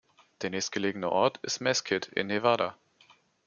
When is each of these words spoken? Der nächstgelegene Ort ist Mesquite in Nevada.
Der 0.41 0.49
nächstgelegene 0.49 1.11
Ort 1.11 1.37
ist 1.43 1.59
Mesquite 1.61 2.09
in 2.15 2.25
Nevada. 2.25 2.75